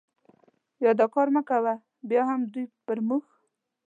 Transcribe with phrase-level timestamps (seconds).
[0.83, 1.73] یا دا کار مه کوه،
[2.09, 3.25] بیا هم دوی پر موږ.